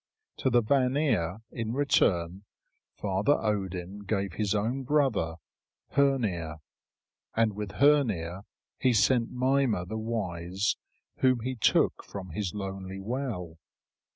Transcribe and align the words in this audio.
To 0.37 0.49
the 0.49 0.63
Vanir 0.63 1.41
in 1.51 1.73
return 1.73 2.43
Father 2.95 3.33
Odin 3.39 3.99
gave 3.99 4.33
his 4.33 4.55
own 4.55 4.81
brother 4.81 5.35
Hœnir. 5.93 6.57
And 7.35 7.53
with 7.53 7.73
Hœnir 7.73 8.41
he 8.79 8.93
sent 8.93 9.29
Mimer 9.29 9.85
the 9.85 9.99
wise, 9.99 10.75
whom 11.17 11.41
he 11.41 11.53
took 11.53 12.03
from 12.03 12.31
his 12.31 12.55
lonely 12.55 12.99
well. 12.99 13.59